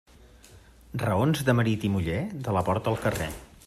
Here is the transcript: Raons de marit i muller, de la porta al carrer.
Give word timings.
Raons 1.03 1.45
de 1.51 1.57
marit 1.59 1.87
i 1.91 1.95
muller, 1.99 2.19
de 2.49 2.57
la 2.59 2.69
porta 2.71 2.95
al 2.95 3.03
carrer. 3.07 3.35